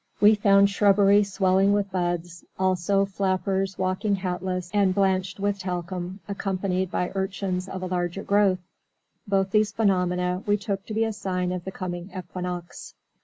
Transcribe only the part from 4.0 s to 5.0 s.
hatless and